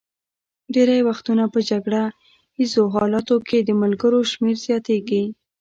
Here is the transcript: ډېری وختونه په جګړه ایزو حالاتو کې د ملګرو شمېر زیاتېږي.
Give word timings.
ډېری 0.73 0.99
وختونه 1.09 1.43
په 1.53 1.59
جګړه 1.69 2.03
ایزو 2.59 2.83
حالاتو 2.95 3.35
کې 3.47 3.57
د 3.63 3.69
ملګرو 3.81 4.19
شمېر 4.31 4.57
زیاتېږي. 4.65 5.23